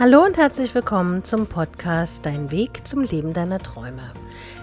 Hallo 0.00 0.24
und 0.24 0.38
herzlich 0.38 0.74
willkommen 0.74 1.24
zum 1.24 1.46
Podcast 1.46 2.24
Dein 2.24 2.50
Weg 2.50 2.88
zum 2.88 3.02
Leben 3.02 3.34
deiner 3.34 3.58
Träume. 3.58 4.14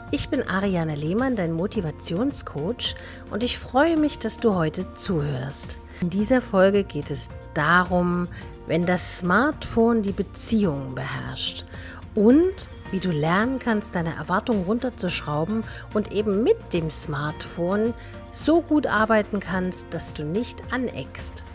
Ich 0.09 0.29
bin 0.29 0.41
Ariane 0.41 0.95
Lehmann, 0.95 1.35
dein 1.35 1.51
Motivationscoach 1.51 2.95
und 3.29 3.43
ich 3.43 3.59
freue 3.59 3.97
mich, 3.97 4.17
dass 4.17 4.39
du 4.39 4.55
heute 4.55 4.91
zuhörst. 4.95 5.77
In 6.01 6.09
dieser 6.09 6.41
Folge 6.41 6.83
geht 6.83 7.11
es 7.11 7.29
darum, 7.53 8.27
wenn 8.65 8.87
das 8.87 9.19
Smartphone 9.19 10.01
die 10.01 10.11
Beziehung 10.11 10.95
beherrscht 10.95 11.65
und 12.15 12.71
wie 12.89 12.99
du 12.99 13.11
lernen 13.11 13.59
kannst, 13.59 13.93
deine 13.93 14.15
Erwartungen 14.15 14.63
runterzuschrauben 14.63 15.63
und 15.93 16.11
eben 16.11 16.41
mit 16.41 16.57
dem 16.73 16.89
Smartphone 16.89 17.93
so 18.31 18.61
gut 18.61 18.87
arbeiten 18.87 19.39
kannst, 19.39 19.85
dass 19.93 20.11
du 20.13 20.25
nicht 20.25 20.63
aneckst. 20.71 21.45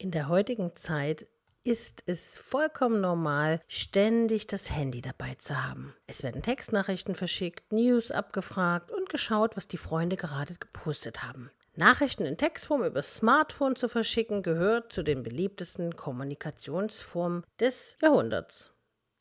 In 0.00 0.10
der 0.10 0.28
heutigen 0.28 0.74
Zeit 0.76 1.26
ist 1.62 2.04
es 2.06 2.38
vollkommen 2.38 3.02
normal, 3.02 3.60
ständig 3.68 4.46
das 4.46 4.70
Handy 4.70 5.02
dabei 5.02 5.34
zu 5.34 5.62
haben. 5.62 5.94
Es 6.06 6.22
werden 6.22 6.40
Textnachrichten 6.40 7.14
verschickt, 7.14 7.70
News 7.70 8.10
abgefragt 8.10 8.90
und 8.90 9.10
geschaut, 9.10 9.58
was 9.58 9.68
die 9.68 9.76
Freunde 9.76 10.16
gerade 10.16 10.54
gepostet 10.54 11.22
haben. 11.22 11.50
Nachrichten 11.76 12.24
in 12.24 12.38
Textform 12.38 12.82
über 12.82 13.02
Smartphone 13.02 13.76
zu 13.76 13.88
verschicken 13.88 14.42
gehört 14.42 14.90
zu 14.90 15.02
den 15.02 15.22
beliebtesten 15.22 15.94
Kommunikationsformen 15.94 17.44
des 17.60 17.98
Jahrhunderts. 18.00 18.72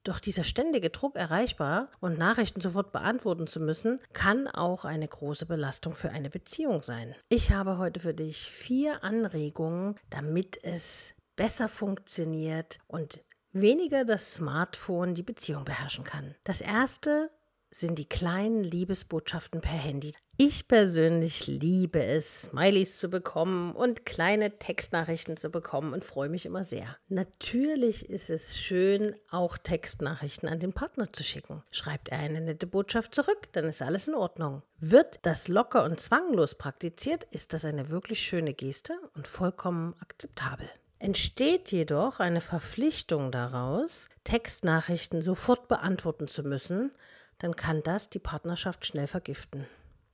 Doch 0.03 0.19
dieser 0.19 0.43
ständige 0.43 0.89
Druck 0.89 1.15
erreichbar 1.15 1.89
und 1.99 2.17
Nachrichten 2.17 2.61
sofort 2.61 2.91
beantworten 2.91 3.47
zu 3.47 3.59
müssen, 3.59 3.99
kann 4.13 4.47
auch 4.47 4.85
eine 4.85 5.07
große 5.07 5.45
Belastung 5.45 5.93
für 5.93 6.09
eine 6.09 6.29
Beziehung 6.29 6.83
sein. 6.83 7.15
Ich 7.27 7.51
habe 7.51 7.77
heute 7.77 7.99
für 7.99 8.13
dich 8.13 8.49
vier 8.49 9.03
Anregungen, 9.03 9.95
damit 10.09 10.63
es 10.63 11.13
besser 11.35 11.67
funktioniert 11.67 12.79
und 12.87 13.21
weniger 13.51 14.05
das 14.05 14.35
Smartphone 14.35 15.15
die 15.15 15.23
Beziehung 15.23 15.65
beherrschen 15.65 16.03
kann. 16.03 16.35
Das 16.43 16.61
erste 16.61 17.29
sind 17.71 17.99
die 17.99 18.07
kleinen 18.07 18.63
Liebesbotschaften 18.63 19.61
per 19.61 19.71
Handy. 19.71 20.13
Ich 20.41 20.69
persönlich 20.69 21.47
liebe 21.47 22.01
es, 22.01 22.43
Smileys 22.43 22.97
zu 22.97 23.09
bekommen 23.09 23.75
und 23.75 24.05
kleine 24.05 24.57
Textnachrichten 24.57 25.35
zu 25.35 25.49
bekommen 25.49 25.91
und 25.91 26.05
freue 26.05 26.29
mich 26.29 26.45
immer 26.45 26.63
sehr. 26.63 26.95
Natürlich 27.09 28.09
ist 28.09 28.29
es 28.29 28.57
schön, 28.57 29.17
auch 29.29 29.57
Textnachrichten 29.57 30.47
an 30.47 30.61
den 30.61 30.71
Partner 30.71 31.11
zu 31.11 31.25
schicken. 31.25 31.61
Schreibt 31.73 32.07
er 32.07 32.19
eine 32.19 32.39
nette 32.39 32.67
Botschaft 32.67 33.13
zurück, 33.13 33.49
dann 33.51 33.65
ist 33.65 33.81
alles 33.81 34.07
in 34.07 34.15
Ordnung. 34.15 34.61
Wird 34.79 35.19
das 35.23 35.49
locker 35.49 35.83
und 35.83 35.99
zwanglos 35.99 36.55
praktiziert, 36.55 37.25
ist 37.31 37.51
das 37.51 37.65
eine 37.65 37.89
wirklich 37.89 38.21
schöne 38.21 38.53
Geste 38.53 38.93
und 39.15 39.27
vollkommen 39.27 39.93
akzeptabel. 39.99 40.69
Entsteht 40.99 41.69
jedoch 41.69 42.21
eine 42.21 42.39
Verpflichtung 42.39 43.33
daraus, 43.33 44.07
Textnachrichten 44.23 45.21
sofort 45.21 45.67
beantworten 45.67 46.29
zu 46.29 46.43
müssen, 46.43 46.93
dann 47.39 47.57
kann 47.57 47.83
das 47.83 48.09
die 48.09 48.19
Partnerschaft 48.19 48.85
schnell 48.85 49.07
vergiften. 49.07 49.67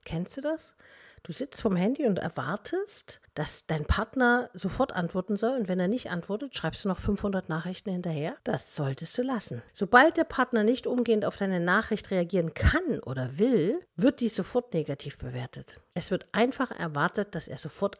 Kennst 0.06 0.36
du 0.36 0.40
das? 0.40 0.76
Du 1.24 1.32
sitzt 1.32 1.60
vom 1.60 1.74
Handy 1.74 2.06
und 2.06 2.20
erwartest, 2.20 3.20
dass 3.34 3.66
dein 3.66 3.84
Partner 3.84 4.48
sofort 4.54 4.92
antworten 4.94 5.36
soll 5.36 5.58
und 5.58 5.68
wenn 5.68 5.80
er 5.80 5.88
nicht 5.88 6.08
antwortet, 6.12 6.56
schreibst 6.56 6.84
du 6.84 6.88
noch 6.88 7.00
500 7.00 7.48
Nachrichten 7.48 7.90
hinterher. 7.90 8.36
Das 8.44 8.76
solltest 8.76 9.18
du 9.18 9.22
lassen. 9.22 9.62
Sobald 9.72 10.16
der 10.16 10.22
Partner 10.22 10.62
nicht 10.62 10.86
umgehend 10.86 11.24
auf 11.24 11.36
deine 11.36 11.58
Nachricht 11.58 12.12
reagieren 12.12 12.54
kann 12.54 13.00
oder 13.00 13.38
will, 13.38 13.80
wird 13.96 14.20
dies 14.20 14.36
sofort 14.36 14.72
negativ 14.72 15.18
bewertet. 15.18 15.80
Es 15.94 16.12
wird 16.12 16.28
einfach 16.30 16.70
erwartet, 16.70 17.34
dass 17.34 17.48
er 17.48 17.58
sofort 17.58 17.98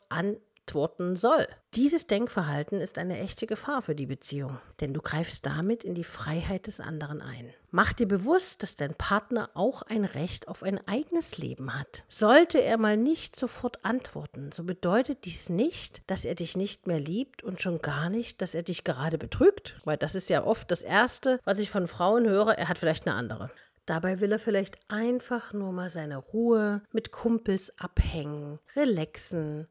antworten 0.67 1.15
soll. 1.15 1.47
Dieses 1.75 2.09
Denkverhalten 2.09 2.81
ist 2.81 2.99
eine 2.99 3.19
echte 3.19 3.47
Gefahr 3.47 3.83
für 3.83 3.95
die 3.95 4.07
Beziehung, 4.07 4.59
denn 4.81 4.93
du 4.95 5.01
greifst 5.01 5.47
damit 5.47 5.85
in 5.85 5.95
die 5.95 6.05
Freiheit 6.05 6.67
des 6.67 6.81
anderen 6.81 7.23
ein. 7.23 7.53
Mach 7.71 7.93
dir 7.93 8.09
bewusst, 8.09 8.63
dass 8.63 8.75
dein 8.75 8.95
Partner 8.95 9.51
auch 9.55 9.83
ein 9.83 10.05
Recht 10.05 10.49
auf 10.49 10.65
ein 10.65 10.81
eigenes 10.89 11.39
Leben 11.39 11.79
hat. 11.79 12.05
Sollte 12.09 12.61
er 12.61 12.79
mal 12.79 12.97
nicht 12.97 13.37
sofort 13.37 13.85
antworten, 13.85 14.51
so 14.51 14.65
bedeutet 14.65 15.25
dies 15.25 15.51
nicht, 15.51 16.03
dass 16.09 16.25
er 16.25 16.35
dich 16.35 16.57
nicht 16.57 16.89
mehr 16.89 17.01
liebt 17.01 17.45
und 17.45 17.63
schon 17.63 17.79
gar 17.79 18.11
nicht, 18.11 18.43
dass 18.43 18.55
er 18.55 18.65
dich 18.65 18.83
gerade 18.83 19.19
betrügt, 19.19 19.81
weil 19.85 19.99
das 19.99 20.17
ist 20.17 20.29
ja 20.31 20.45
oft 20.45 20.71
das 20.71 20.83
Erste, 20.83 21.39
was 21.45 21.59
ich 21.59 21.71
von 21.71 21.87
Frauen 21.87 22.27
höre, 22.27 22.59
er 22.59 22.69
hat 22.69 22.79
vielleicht 22.79 23.07
eine 23.07 23.17
andere. 23.17 23.51
Dabei 23.85 24.21
will 24.21 24.33
er 24.33 24.41
vielleicht 24.41 24.79
einfach 24.89 25.53
nur 25.53 25.71
mal 25.71 25.91
seine 25.91 26.17
Ruhe 26.17 26.83
mit 26.91 27.13
Kumpels 27.13 27.73
abhängen, 27.79 28.59
relaxen, 28.75 29.69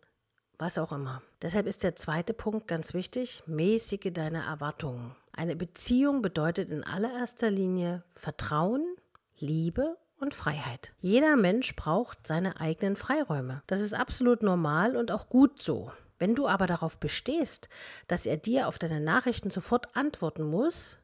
was 0.57 0.77
auch 0.77 0.91
immer. 0.91 1.21
Deshalb 1.41 1.67
ist 1.67 1.83
der 1.83 1.95
zweite 1.95 2.33
Punkt 2.33 2.67
ganz 2.67 2.93
wichtig, 2.93 3.43
mäßige 3.47 4.11
deine 4.13 4.45
Erwartungen. 4.45 5.15
Eine 5.33 5.55
Beziehung 5.55 6.21
bedeutet 6.21 6.71
in 6.71 6.83
allererster 6.83 7.51
Linie 7.51 8.03
Vertrauen, 8.13 8.95
Liebe 9.37 9.97
und 10.19 10.33
Freiheit. 10.33 10.93
Jeder 10.99 11.35
Mensch 11.35 11.75
braucht 11.75 12.25
seine 12.25 12.59
eigenen 12.59 12.95
Freiräume. 12.95 13.61
Das 13.67 13.81
ist 13.81 13.93
absolut 13.93 14.43
normal 14.43 14.95
und 14.95 15.11
auch 15.11 15.29
gut 15.29 15.61
so. 15.61 15.91
Wenn 16.17 16.35
du 16.35 16.47
aber 16.47 16.67
darauf 16.67 16.97
bestehst, 16.97 17.67
dass 18.07 18.25
er 18.25 18.37
dir 18.37 18.67
auf 18.67 18.79
deine 18.79 19.01
Nachrichten 19.01 19.49
sofort 19.49 19.95
antworten 19.97 20.43
muss, 20.43 20.99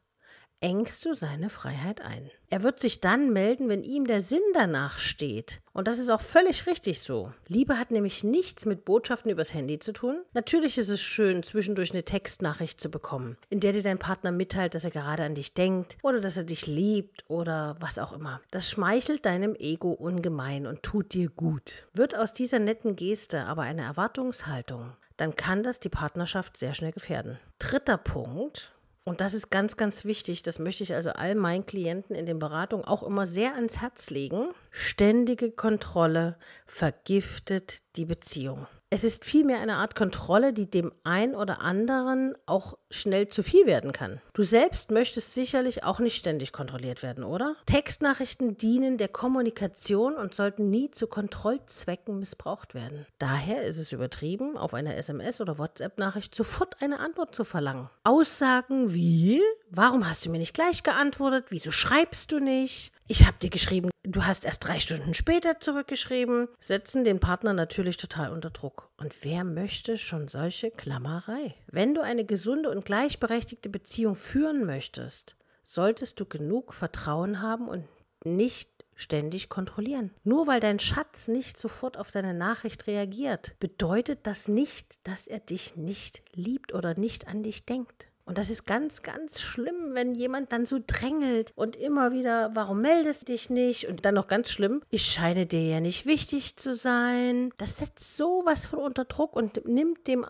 engst 0.62 1.04
du 1.04 1.14
seine 1.14 1.50
Freiheit 1.50 2.00
ein. 2.00 2.30
Er 2.48 2.62
wird 2.62 2.80
sich 2.80 3.00
dann 3.00 3.32
melden, 3.32 3.68
wenn 3.68 3.82
ihm 3.82 4.06
der 4.06 4.22
Sinn 4.22 4.42
danach 4.54 4.98
steht. 4.98 5.60
Und 5.72 5.88
das 5.88 5.98
ist 5.98 6.10
auch 6.10 6.20
völlig 6.20 6.66
richtig 6.66 7.00
so. 7.00 7.32
Liebe 7.48 7.78
hat 7.78 7.90
nämlich 7.90 8.24
nichts 8.24 8.66
mit 8.66 8.84
Botschaften 8.84 9.30
übers 9.30 9.54
Handy 9.54 9.78
zu 9.78 9.92
tun. 9.92 10.22
Natürlich 10.34 10.78
ist 10.78 10.88
es 10.88 11.00
schön, 11.00 11.42
zwischendurch 11.42 11.92
eine 11.92 12.04
Textnachricht 12.04 12.80
zu 12.80 12.90
bekommen, 12.90 13.36
in 13.48 13.60
der 13.60 13.72
dir 13.72 13.82
dein 13.82 13.98
Partner 13.98 14.32
mitteilt, 14.32 14.74
dass 14.74 14.84
er 14.84 14.90
gerade 14.90 15.24
an 15.24 15.34
dich 15.34 15.54
denkt 15.54 15.96
oder 16.02 16.20
dass 16.20 16.36
er 16.36 16.44
dich 16.44 16.66
liebt 16.66 17.24
oder 17.28 17.76
was 17.80 17.98
auch 17.98 18.12
immer. 18.12 18.40
Das 18.50 18.70
schmeichelt 18.70 19.26
deinem 19.26 19.54
Ego 19.54 19.92
ungemein 19.92 20.66
und 20.66 20.82
tut 20.82 21.14
dir 21.14 21.30
gut. 21.30 21.88
Wird 21.94 22.14
aus 22.14 22.32
dieser 22.32 22.58
netten 22.58 22.96
Geste 22.96 23.46
aber 23.46 23.62
eine 23.62 23.82
Erwartungshaltung, 23.82 24.92
dann 25.16 25.36
kann 25.36 25.62
das 25.62 25.80
die 25.80 25.88
Partnerschaft 25.88 26.56
sehr 26.56 26.74
schnell 26.74 26.92
gefährden. 26.92 27.38
Dritter 27.58 27.96
Punkt, 27.96 28.72
und 29.04 29.20
das 29.20 29.34
ist 29.34 29.50
ganz, 29.50 29.76
ganz 29.76 30.04
wichtig. 30.04 30.42
Das 30.42 30.58
möchte 30.58 30.84
ich 30.84 30.94
also 30.94 31.10
all 31.10 31.34
meinen 31.34 31.66
Klienten 31.66 32.14
in 32.14 32.26
den 32.26 32.38
Beratungen 32.38 32.84
auch 32.84 33.02
immer 33.02 33.26
sehr 33.26 33.56
ans 33.56 33.80
Herz 33.80 34.10
legen. 34.10 34.48
Ständige 34.70 35.50
Kontrolle 35.50 36.36
vergiftet 36.66 37.82
die 37.96 38.04
Beziehung. 38.04 38.66
Es 38.94 39.04
ist 39.04 39.24
vielmehr 39.24 39.58
eine 39.60 39.76
Art 39.76 39.94
Kontrolle, 39.94 40.52
die 40.52 40.68
dem 40.68 40.92
einen 41.02 41.34
oder 41.34 41.62
anderen 41.62 42.34
auch 42.44 42.76
schnell 42.90 43.26
zu 43.26 43.42
viel 43.42 43.64
werden 43.64 43.92
kann. 43.92 44.20
Du 44.34 44.42
selbst 44.42 44.90
möchtest 44.90 45.32
sicherlich 45.32 45.82
auch 45.82 45.98
nicht 45.98 46.14
ständig 46.14 46.52
kontrolliert 46.52 47.02
werden, 47.02 47.24
oder? 47.24 47.56
Textnachrichten 47.64 48.58
dienen 48.58 48.98
der 48.98 49.08
Kommunikation 49.08 50.12
und 50.16 50.34
sollten 50.34 50.68
nie 50.68 50.90
zu 50.90 51.06
Kontrollzwecken 51.06 52.18
missbraucht 52.18 52.74
werden. 52.74 53.06
Daher 53.18 53.62
ist 53.62 53.78
es 53.78 53.92
übertrieben, 53.92 54.58
auf 54.58 54.74
einer 54.74 54.94
SMS- 54.94 55.40
oder 55.40 55.56
WhatsApp-Nachricht 55.56 56.34
sofort 56.34 56.82
eine 56.82 57.00
Antwort 57.00 57.34
zu 57.34 57.44
verlangen. 57.44 57.88
Aussagen 58.04 58.92
wie, 58.92 59.40
warum 59.70 60.06
hast 60.06 60.26
du 60.26 60.30
mir 60.30 60.36
nicht 60.36 60.52
gleich 60.52 60.82
geantwortet? 60.82 61.46
Wieso 61.48 61.70
schreibst 61.70 62.30
du 62.30 62.40
nicht? 62.40 62.92
Ich 63.08 63.26
habe 63.26 63.38
dir 63.40 63.48
geschrieben, 63.48 63.88
du 64.04 64.24
hast 64.24 64.44
erst 64.44 64.66
drei 64.66 64.80
Stunden 64.80 65.14
später 65.14 65.60
zurückgeschrieben, 65.60 66.48
setzen 66.58 67.04
den 67.04 67.20
Partner 67.20 67.52
natürlich 67.52 67.96
total 67.96 68.32
unter 68.32 68.50
Druck. 68.50 68.90
Und 68.96 69.24
wer 69.24 69.44
möchte 69.44 69.98
schon 69.98 70.28
solche 70.28 70.70
Klammerei? 70.70 71.54
Wenn 71.66 71.94
du 71.94 72.02
eine 72.02 72.24
gesunde 72.24 72.70
und 72.70 72.84
gleichberechtigte 72.84 73.68
Beziehung 73.68 74.14
führen 74.14 74.66
möchtest, 74.66 75.36
solltest 75.62 76.20
du 76.20 76.26
genug 76.26 76.74
Vertrauen 76.74 77.40
haben 77.40 77.68
und 77.68 77.84
nicht 78.24 78.70
ständig 78.94 79.48
kontrollieren. 79.48 80.12
Nur 80.22 80.46
weil 80.46 80.60
dein 80.60 80.78
Schatz 80.78 81.28
nicht 81.28 81.58
sofort 81.58 81.96
auf 81.96 82.10
deine 82.10 82.34
Nachricht 82.34 82.86
reagiert, 82.86 83.56
bedeutet 83.58 84.20
das 84.24 84.48
nicht, 84.48 85.06
dass 85.06 85.26
er 85.26 85.40
dich 85.40 85.76
nicht 85.76 86.22
liebt 86.34 86.74
oder 86.74 86.94
nicht 86.98 87.26
an 87.26 87.42
dich 87.42 87.64
denkt. 87.64 88.06
Und 88.32 88.38
das 88.38 88.48
ist 88.48 88.64
ganz, 88.64 89.02
ganz 89.02 89.42
schlimm, 89.42 89.90
wenn 89.92 90.14
jemand 90.14 90.52
dann 90.52 90.64
so 90.64 90.78
drängelt 90.86 91.52
und 91.54 91.76
immer 91.76 92.12
wieder, 92.12 92.50
warum 92.54 92.80
meldest 92.80 93.28
du 93.28 93.32
dich 93.32 93.50
nicht? 93.50 93.88
Und 93.88 94.06
dann 94.06 94.14
noch 94.14 94.26
ganz 94.26 94.48
schlimm, 94.48 94.82
ich 94.88 95.04
scheine 95.04 95.44
dir 95.44 95.62
ja 95.62 95.80
nicht 95.80 96.06
wichtig 96.06 96.56
zu 96.56 96.74
sein. 96.74 97.52
Das 97.58 97.76
setzt 97.76 98.16
sowas 98.16 98.64
von 98.64 98.78
unter 98.78 99.04
Druck 99.04 99.36
und 99.36 99.66
nimmt 99.66 100.06
dem 100.06 100.24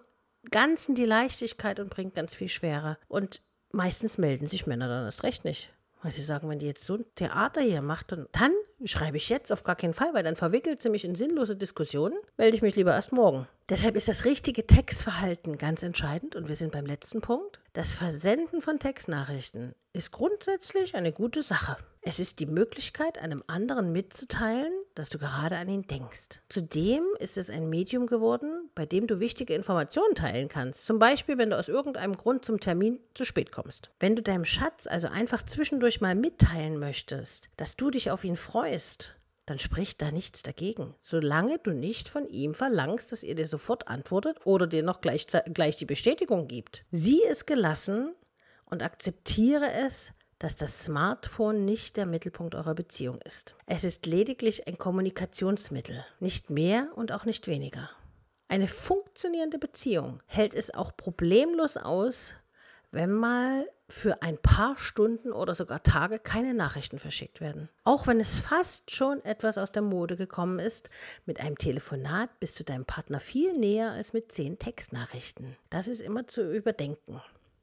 Ganzen 0.50 0.96
die 0.96 1.04
Leichtigkeit 1.04 1.78
und 1.78 1.90
bringt 1.90 2.16
ganz 2.16 2.34
viel 2.34 2.48
Schwere. 2.48 2.98
Und 3.06 3.40
meistens 3.72 4.18
melden 4.18 4.48
sich 4.48 4.66
Männer 4.66 4.88
dann 4.88 5.04
erst 5.04 5.22
recht 5.22 5.44
nicht. 5.44 5.70
Weil 6.02 6.10
sie 6.10 6.24
sagen, 6.24 6.48
wenn 6.48 6.58
die 6.58 6.66
jetzt 6.66 6.82
so 6.82 6.96
ein 6.96 7.04
Theater 7.14 7.60
hier 7.60 7.82
macht, 7.82 8.10
dann, 8.10 8.26
dann 8.32 8.52
schreibe 8.84 9.16
ich 9.16 9.28
jetzt 9.28 9.52
auf 9.52 9.62
gar 9.62 9.76
keinen 9.76 9.94
Fall, 9.94 10.12
weil 10.12 10.24
dann 10.24 10.34
verwickelt 10.34 10.82
sie 10.82 10.90
mich 10.90 11.04
in 11.04 11.14
sinnlose 11.14 11.54
Diskussionen, 11.54 12.18
melde 12.36 12.56
ich 12.56 12.62
mich 12.62 12.74
lieber 12.74 12.94
erst 12.94 13.12
morgen. 13.12 13.46
Deshalb 13.68 13.96
ist 13.96 14.08
das 14.08 14.24
richtige 14.24 14.66
Textverhalten 14.66 15.56
ganz 15.56 15.82
entscheidend 15.82 16.34
und 16.34 16.48
wir 16.48 16.56
sind 16.56 16.72
beim 16.72 16.84
letzten 16.84 17.20
Punkt. 17.20 17.60
Das 17.72 17.94
Versenden 17.94 18.60
von 18.60 18.78
Textnachrichten 18.78 19.74
ist 19.92 20.10
grundsätzlich 20.10 20.94
eine 20.94 21.12
gute 21.12 21.42
Sache. 21.42 21.76
Es 22.02 22.18
ist 22.18 22.40
die 22.40 22.46
Möglichkeit, 22.46 23.18
einem 23.18 23.44
anderen 23.46 23.92
mitzuteilen, 23.92 24.72
dass 24.96 25.08
du 25.08 25.18
gerade 25.18 25.56
an 25.56 25.68
ihn 25.68 25.86
denkst. 25.86 26.40
Zudem 26.48 27.04
ist 27.20 27.38
es 27.38 27.48
ein 27.48 27.70
Medium 27.70 28.06
geworden, 28.06 28.68
bei 28.74 28.84
dem 28.84 29.06
du 29.06 29.20
wichtige 29.20 29.54
Informationen 29.54 30.16
teilen 30.16 30.48
kannst. 30.48 30.84
Zum 30.84 30.98
Beispiel, 30.98 31.38
wenn 31.38 31.50
du 31.50 31.58
aus 31.58 31.68
irgendeinem 31.68 32.16
Grund 32.16 32.44
zum 32.44 32.58
Termin 32.58 33.00
zu 33.14 33.24
spät 33.24 33.52
kommst. 33.52 33.90
Wenn 34.00 34.16
du 34.16 34.22
deinem 34.22 34.44
Schatz 34.44 34.86
also 34.88 35.06
einfach 35.06 35.44
zwischendurch 35.44 36.00
mal 36.00 36.16
mitteilen 36.16 36.78
möchtest, 36.78 37.50
dass 37.56 37.76
du 37.76 37.90
dich 37.90 38.10
auf 38.10 38.24
ihn 38.24 38.36
freust, 38.36 39.14
dann 39.46 39.58
spricht 39.58 40.00
da 40.02 40.10
nichts 40.10 40.42
dagegen, 40.42 40.94
solange 41.00 41.58
du 41.58 41.72
nicht 41.72 42.08
von 42.08 42.28
ihm 42.28 42.54
verlangst, 42.54 43.12
dass 43.12 43.22
er 43.22 43.34
dir 43.34 43.46
sofort 43.46 43.88
antwortet 43.88 44.38
oder 44.46 44.66
dir 44.66 44.82
noch 44.82 45.00
gleich, 45.00 45.26
gleich 45.52 45.76
die 45.76 45.86
Bestätigung 45.86 46.46
gibt. 46.46 46.84
Sieh 46.90 47.22
es 47.24 47.46
gelassen 47.46 48.14
und 48.64 48.82
akzeptiere 48.82 49.72
es, 49.72 50.12
dass 50.38 50.56
das 50.56 50.84
Smartphone 50.84 51.64
nicht 51.64 51.96
der 51.96 52.06
Mittelpunkt 52.06 52.54
eurer 52.54 52.74
Beziehung 52.74 53.20
ist. 53.24 53.54
Es 53.66 53.84
ist 53.84 54.06
lediglich 54.06 54.66
ein 54.66 54.78
Kommunikationsmittel, 54.78 56.04
nicht 56.18 56.50
mehr 56.50 56.88
und 56.96 57.12
auch 57.12 57.24
nicht 57.24 57.46
weniger. 57.46 57.90
Eine 58.48 58.68
funktionierende 58.68 59.58
Beziehung 59.58 60.20
hält 60.26 60.52
es 60.54 60.74
auch 60.74 60.96
problemlos 60.96 61.76
aus, 61.76 62.34
wenn 62.92 63.10
mal 63.10 63.66
für 63.88 64.22
ein 64.22 64.38
paar 64.38 64.76
Stunden 64.78 65.32
oder 65.32 65.54
sogar 65.54 65.82
Tage 65.82 66.18
keine 66.18 66.54
Nachrichten 66.54 66.98
verschickt 66.98 67.40
werden. 67.40 67.68
Auch 67.84 68.06
wenn 68.06 68.20
es 68.20 68.38
fast 68.38 68.90
schon 68.90 69.22
etwas 69.24 69.58
aus 69.58 69.72
der 69.72 69.82
Mode 69.82 70.16
gekommen 70.16 70.58
ist, 70.58 70.88
mit 71.26 71.40
einem 71.40 71.58
Telefonat 71.58 72.38
bist 72.40 72.58
du 72.58 72.64
deinem 72.64 72.84
Partner 72.84 73.20
viel 73.20 73.56
näher 73.58 73.90
als 73.90 74.12
mit 74.12 74.32
zehn 74.32 74.58
Textnachrichten. 74.58 75.56
Das 75.68 75.88
ist 75.88 76.00
immer 76.00 76.26
zu 76.26 76.54
überdenken. 76.54 77.20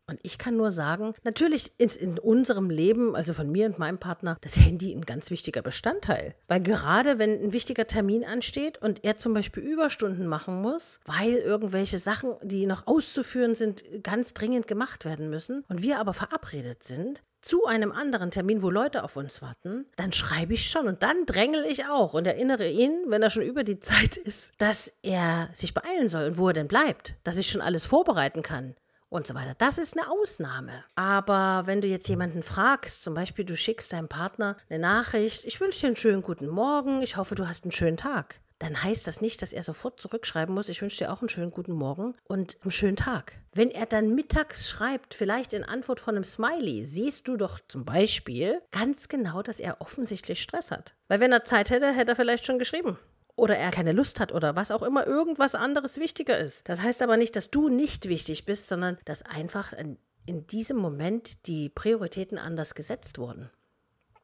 Und 0.09 0.19
ich 0.23 0.39
kann 0.39 0.57
nur 0.57 0.71
sagen, 0.71 1.13
natürlich 1.23 1.71
ist 1.77 1.97
in 1.97 2.17
unserem 2.17 2.69
Leben, 2.69 3.15
also 3.15 3.33
von 3.33 3.51
mir 3.51 3.67
und 3.67 3.77
meinem 3.77 3.99
Partner, 3.99 4.37
das 4.41 4.57
Handy 4.57 4.91
ein 4.91 5.05
ganz 5.05 5.29
wichtiger 5.29 5.61
Bestandteil. 5.61 6.33
Weil 6.47 6.61
gerade 6.61 7.19
wenn 7.19 7.41
ein 7.41 7.53
wichtiger 7.53 7.85
Termin 7.85 8.25
ansteht 8.25 8.81
und 8.81 9.03
er 9.05 9.17
zum 9.17 9.33
Beispiel 9.35 9.63
Überstunden 9.63 10.25
machen 10.25 10.61
muss, 10.61 10.99
weil 11.05 11.35
irgendwelche 11.35 11.99
Sachen, 11.99 12.35
die 12.41 12.65
noch 12.65 12.87
auszuführen 12.87 13.53
sind, 13.53 13.83
ganz 14.03 14.33
dringend 14.33 14.65
gemacht 14.67 15.05
werden 15.05 15.29
müssen 15.29 15.63
und 15.69 15.83
wir 15.83 15.99
aber 15.99 16.13
verabredet 16.13 16.83
sind, 16.83 17.21
zu 17.41 17.65
einem 17.65 17.91
anderen 17.91 18.31
Termin, 18.31 18.61
wo 18.61 18.69
Leute 18.69 19.03
auf 19.03 19.15
uns 19.15 19.41
warten, 19.41 19.85
dann 19.95 20.11
schreibe 20.11 20.53
ich 20.53 20.69
schon 20.69 20.87
und 20.87 21.03
dann 21.03 21.25
drängel 21.25 21.63
ich 21.65 21.85
auch 21.85 22.13
und 22.13 22.27
erinnere 22.27 22.69
ihn, 22.69 22.91
wenn 23.07 23.23
er 23.23 23.29
schon 23.29 23.43
über 23.43 23.63
die 23.63 23.79
Zeit 23.79 24.17
ist, 24.17 24.51
dass 24.57 24.91
er 25.03 25.49
sich 25.53 25.73
beeilen 25.73 26.09
soll 26.09 26.25
und 26.25 26.37
wo 26.37 26.47
er 26.47 26.53
denn 26.53 26.67
bleibt, 26.67 27.15
dass 27.23 27.37
ich 27.37 27.49
schon 27.49 27.61
alles 27.61 27.85
vorbereiten 27.85 28.43
kann 28.43 28.75
und 29.09 29.27
so 29.27 29.33
weiter. 29.33 29.55
Das 29.57 29.77
ist 29.77 29.97
eine 29.97 30.09
Ausnahme. 30.09 30.83
Aber 30.95 31.63
wenn 31.65 31.81
du 31.81 31.87
jetzt 31.87 32.07
jemanden 32.07 32.43
fragst, 32.43 33.03
zum 33.03 33.13
Beispiel 33.13 33.45
du 33.45 33.55
schickst 33.55 33.93
deinem 33.93 34.07
Partner 34.07 34.57
eine 34.69 34.79
Nachricht, 34.79 35.45
ich 35.45 35.59
wünsche 35.59 35.81
dir 35.81 35.87
einen 35.87 35.95
schönen 35.95 36.21
guten 36.21 36.47
Morgen, 36.47 37.01
ich 37.01 37.17
hoffe, 37.17 37.35
du 37.35 37.47
hast 37.47 37.63
einen 37.63 37.71
schönen 37.71 37.97
Tag, 37.97 38.39
dann 38.59 38.83
heißt 38.83 39.07
das 39.07 39.21
nicht, 39.21 39.41
dass 39.41 39.53
er 39.53 39.63
sofort 39.63 39.99
zurückschreiben 39.99 40.53
muss, 40.53 40.69
ich 40.69 40.81
wünsche 40.81 40.97
dir 40.97 41.11
auch 41.11 41.21
einen 41.21 41.29
schönen 41.29 41.51
guten 41.51 41.73
Morgen 41.73 42.15
und 42.25 42.57
einen 42.61 42.71
schönen 42.71 42.97
Tag. 42.97 43.33
Wenn 43.53 43.71
er 43.71 43.85
dann 43.85 44.13
mittags 44.13 44.69
schreibt, 44.69 45.13
vielleicht 45.13 45.53
in 45.53 45.63
Antwort 45.63 45.99
von 45.99 46.15
einem 46.15 46.23
Smiley, 46.23 46.83
siehst 46.83 47.27
du 47.27 47.37
doch 47.37 47.59
zum 47.67 47.85
Beispiel 47.85 48.61
ganz 48.71 49.07
genau, 49.07 49.41
dass 49.41 49.59
er 49.59 49.81
offensichtlich 49.81 50.41
Stress 50.41 50.71
hat. 50.71 50.93
Weil 51.07 51.19
wenn 51.19 51.31
er 51.31 51.45
Zeit 51.45 51.69
hätte, 51.69 51.91
hätte 51.91 52.11
er 52.11 52.15
vielleicht 52.15 52.45
schon 52.45 52.59
geschrieben 52.59 52.97
oder 53.39 53.57
er 53.57 53.71
keine 53.71 53.91
Lust 53.91 54.19
hat 54.19 54.31
oder 54.31 54.55
was 54.55 54.71
auch 54.71 54.83
immer 54.83 55.07
irgendwas 55.07 55.55
anderes 55.55 55.97
wichtiger 55.97 56.37
ist. 56.37 56.67
Das 56.69 56.81
heißt 56.81 57.01
aber 57.01 57.17
nicht, 57.17 57.35
dass 57.35 57.49
du 57.49 57.69
nicht 57.69 58.07
wichtig 58.09 58.45
bist, 58.45 58.67
sondern 58.67 58.97
dass 59.05 59.23
einfach 59.23 59.73
in, 59.73 59.97
diesem 60.27 60.77
Moment 60.77 61.47
die 61.47 61.69
Prioritäten 61.69 62.37
anders 62.37 62.75
gesetzt 62.75 63.17
wurden. 63.17 63.49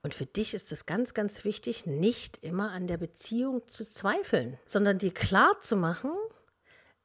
Und 0.03 0.13
für 0.13 0.27
dich 0.27 0.53
ist 0.53 0.71
es 0.71 0.85
ganz, 0.85 1.15
ganz 1.15 1.45
wichtig, 1.45 1.87
nicht 1.87 2.37
immer 2.43 2.71
an 2.71 2.85
der 2.85 2.97
Beziehung 2.97 3.67
zu 3.67 3.85
zweifeln, 3.85 4.59
sondern 4.67 4.99
dir 4.99 5.11
klar 5.11 5.59
zu 5.59 5.75
machen, 5.75 6.11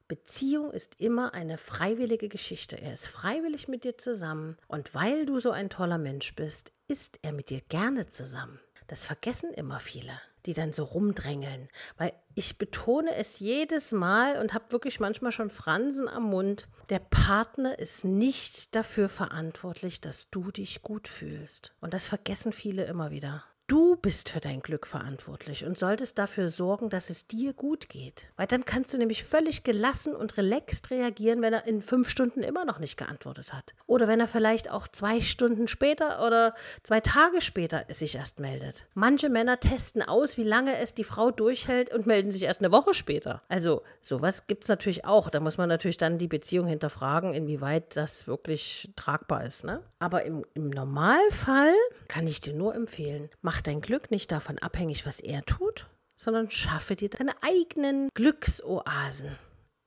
Beziehung 0.07 0.71
ist 0.73 1.01
immer 1.01 1.33
eine 1.33 1.57
freiwillige 1.57 2.29
Geschichte. 2.29 2.79
Er 2.79 2.93
ist 2.93 3.07
freiwillig 3.07 3.69
mit 3.69 3.85
dir 3.85 3.97
zusammen 3.97 4.59
und 4.67 4.95
weil 4.95 5.25
du 5.25 5.39
so 5.39 5.51
ein 5.51 5.71
toller 5.71 5.99
Mensch 5.99 6.35
bist, 6.35 6.73
ist 6.89 7.21
er 7.23 7.33
mit 7.33 7.49
dir 7.49 7.61
gerne 7.63 8.07
zusammen. 8.09 8.61
Das 8.89 9.07
vergessen 9.07 9.55
immer 9.55 9.79
viele 9.79 10.21
die 10.47 10.55
dann 10.55 10.73
so 10.73 10.85
rumdrängeln. 10.85 11.69
Weil 11.97 12.13
ich 12.35 12.59
betone 12.59 13.15
es 13.15 13.39
jedes 13.39 13.93
Mal 13.93 14.39
und 14.39 14.55
habe 14.55 14.73
wirklich 14.73 15.01
manchmal 15.01 15.33
schon 15.33 15.51
Fransen 15.51 16.09
am 16.09 16.25
Mund. 16.25 16.69
Der 16.89 16.99
Partner 16.99 17.79
ist 17.79 18.05
nicht 18.05 18.75
dafür 18.75 19.09
verantwortlich, 19.09 20.01
dass 20.01 20.31
du 20.31 20.51
dich 20.51 20.83
gut 20.83 21.09
fühlst. 21.09 21.75
Und 21.81 21.95
das 21.95 22.09
vergessen 22.09 22.53
viele 22.53 22.85
immer 22.85 23.11
wieder. 23.11 23.45
Du 23.71 23.95
bist 23.95 24.31
für 24.31 24.41
dein 24.41 24.63
Glück 24.63 24.85
verantwortlich 24.85 25.65
und 25.65 25.79
solltest 25.79 26.19
dafür 26.19 26.49
sorgen, 26.49 26.89
dass 26.89 27.09
es 27.09 27.29
dir 27.29 27.53
gut 27.53 27.89
geht. 27.89 28.27
Weil 28.37 28.49
dann 28.49 28.65
kannst 28.65 28.93
du 28.93 28.99
nämlich 28.99 29.23
völlig 29.23 29.63
gelassen 29.63 30.17
und 30.17 30.37
relaxed 30.39 30.91
reagieren, 30.91 31.41
wenn 31.41 31.53
er 31.53 31.69
in 31.69 31.81
fünf 31.81 32.09
Stunden 32.09 32.43
immer 32.43 32.65
noch 32.65 32.81
nicht 32.81 32.97
geantwortet 32.97 33.53
hat. 33.53 33.73
Oder 33.87 34.09
wenn 34.09 34.19
er 34.19 34.27
vielleicht 34.27 34.73
auch 34.73 34.89
zwei 34.89 35.21
Stunden 35.21 35.69
später 35.69 36.27
oder 36.27 36.53
zwei 36.83 36.99
Tage 36.99 37.41
später 37.41 37.85
sich 37.91 38.17
erst 38.17 38.41
meldet. 38.41 38.87
Manche 38.95 39.29
Männer 39.29 39.61
testen 39.61 40.03
aus, 40.03 40.37
wie 40.37 40.43
lange 40.43 40.77
es 40.79 40.93
die 40.95 41.05
Frau 41.05 41.31
durchhält 41.31 41.95
und 41.95 42.09
melden 42.09 42.33
sich 42.33 42.43
erst 42.43 42.63
eine 42.63 42.73
Woche 42.73 42.93
später. 42.93 43.41
Also 43.49 43.83
sowas 44.03 44.49
gibt 44.49 44.65
es 44.65 44.69
natürlich 44.69 45.05
auch. 45.05 45.31
Da 45.31 45.39
muss 45.39 45.59
man 45.59 45.69
natürlich 45.69 45.97
dann 45.97 46.19
die 46.19 46.27
Beziehung 46.27 46.67
hinterfragen, 46.67 47.35
inwieweit 47.35 47.97
das 47.97 48.27
wirklich 48.27 48.91
tragbar 48.97 49.45
ist. 49.45 49.63
Ne? 49.63 49.81
Aber 50.01 50.25
im, 50.25 50.45
im 50.55 50.71
Normalfall 50.71 51.75
kann 52.09 52.27
ich 52.27 52.41
dir 52.41 52.55
nur 52.55 52.75
empfehlen, 52.75 53.29
mach 53.43 53.60
Mach 53.61 53.65
dein 53.65 53.83
Glück 53.83 54.11
nicht 54.11 54.33
davon 54.33 54.59
abhängig, 54.59 55.05
was 55.05 55.21
er 55.21 55.43
tut, 55.43 55.87
sondern 56.17 56.51
schaffe 56.51 56.97
dir 56.97 57.11
deine 57.11 57.33
eigenen 57.43 58.09
Glücksoasen, 58.15 59.37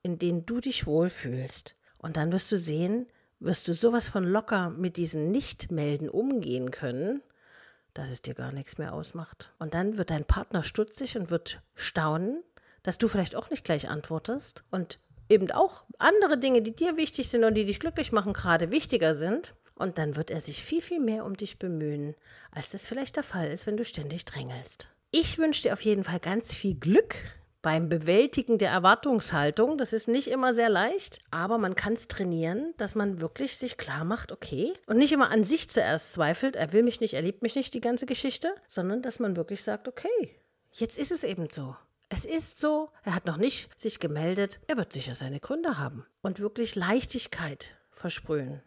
in 0.03 0.19
denen 0.19 0.45
du 0.45 0.59
dich 0.59 0.85
wohlfühlst. 0.85 1.73
Und 1.97 2.15
dann 2.15 2.31
wirst 2.31 2.51
du 2.51 2.59
sehen, 2.59 3.07
wirst 3.39 3.67
du 3.67 3.73
sowas 3.73 4.09
von 4.09 4.25
locker 4.25 4.69
mit 4.69 4.95
diesen 4.95 5.31
Nichtmelden 5.31 6.07
umgehen 6.07 6.69
können, 6.69 7.23
dass 7.95 8.11
es 8.11 8.21
dir 8.21 8.35
gar 8.35 8.51
nichts 8.51 8.77
mehr 8.77 8.93
ausmacht. 8.93 9.51
Und 9.57 9.73
dann 9.73 9.97
wird 9.97 10.11
dein 10.11 10.25
Partner 10.25 10.61
stutzig 10.61 11.17
und 11.17 11.31
wird 11.31 11.63
staunen, 11.73 12.43
dass 12.83 12.99
du 12.99 13.07
vielleicht 13.07 13.35
auch 13.35 13.49
nicht 13.49 13.63
gleich 13.63 13.89
antwortest 13.89 14.63
und 14.69 14.99
eben 15.29 15.49
auch 15.49 15.83
andere 15.97 16.37
Dinge, 16.37 16.61
die 16.61 16.75
dir 16.75 16.95
wichtig 16.95 17.27
sind 17.27 17.43
und 17.43 17.55
die 17.55 17.65
dich 17.65 17.79
glücklich 17.79 18.11
machen, 18.11 18.33
gerade 18.33 18.69
wichtiger 18.69 19.15
sind. 19.15 19.55
Und 19.83 19.97
dann 19.97 20.15
wird 20.15 20.31
er 20.31 20.39
sich 20.39 20.63
viel, 20.63 20.81
viel 20.81 21.01
mehr 21.01 21.25
um 21.25 21.35
dich 21.35 21.59
bemühen, 21.59 22.15
als 22.51 22.69
das 22.69 22.85
vielleicht 22.85 23.17
der 23.17 23.23
Fall 23.23 23.51
ist, 23.51 23.67
wenn 23.67 23.75
du 23.75 23.83
ständig 23.83 24.23
drängelst. 24.23 24.87
Ich 25.11 25.37
wünsche 25.37 25.63
dir 25.63 25.73
auf 25.73 25.81
jeden 25.81 26.05
Fall 26.05 26.19
ganz 26.19 26.53
viel 26.53 26.75
Glück 26.75 27.17
beim 27.61 27.89
Bewältigen 27.89 28.57
der 28.57 28.71
Erwartungshaltung. 28.71 29.77
Das 29.77 29.91
ist 29.91 30.07
nicht 30.07 30.29
immer 30.29 30.53
sehr 30.53 30.69
leicht, 30.69 31.19
aber 31.31 31.57
man 31.57 31.75
kann 31.75 31.93
es 31.93 32.07
trainieren, 32.07 32.73
dass 32.77 32.95
man 32.95 33.19
wirklich 33.19 33.57
sich 33.57 33.75
klar 33.75 34.05
macht, 34.05 34.31
okay, 34.31 34.71
und 34.87 34.95
nicht 34.95 35.11
immer 35.11 35.31
an 35.31 35.43
sich 35.43 35.69
zuerst 35.69 36.13
zweifelt, 36.13 36.55
er 36.55 36.71
will 36.71 36.83
mich 36.83 37.01
nicht, 37.01 37.15
er 37.15 37.21
liebt 37.21 37.41
mich 37.41 37.55
nicht, 37.55 37.73
die 37.73 37.81
ganze 37.81 38.05
Geschichte, 38.05 38.55
sondern 38.69 39.01
dass 39.01 39.19
man 39.19 39.35
wirklich 39.35 39.63
sagt, 39.63 39.89
okay, 39.89 40.39
jetzt 40.71 40.97
ist 40.97 41.11
es 41.11 41.25
eben 41.25 41.49
so. 41.49 41.75
Es 42.07 42.23
ist 42.23 42.57
so, 42.57 42.89
er 43.03 43.15
hat 43.15 43.25
noch 43.25 43.37
nicht 43.37 43.69
sich 43.77 43.99
gemeldet, 43.99 44.61
er 44.67 44.77
wird 44.77 44.93
sicher 44.93 45.13
seine 45.13 45.41
Gründe 45.41 45.77
haben. 45.77 46.05
Und 46.21 46.39
wirklich 46.39 46.75
Leichtigkeit 46.75 47.75
versprühen. 47.91 48.63